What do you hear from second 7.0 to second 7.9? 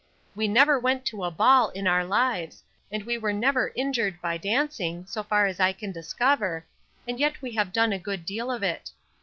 and yet we have